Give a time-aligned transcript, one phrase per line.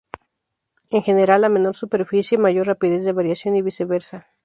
[0.89, 4.25] En general, a menor superficie, mayor rapidez de variación y viceversa.